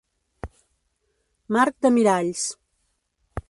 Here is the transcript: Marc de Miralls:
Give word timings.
Marc 1.57 1.77
de 1.87 1.93
Miralls: 1.99 2.49